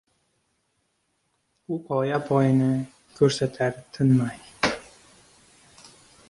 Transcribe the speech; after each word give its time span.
U 1.75 1.77
qoya 1.89 2.19
poyini 2.29 2.71
ko’rsatar 3.19 3.77
tinmay. 3.99 4.41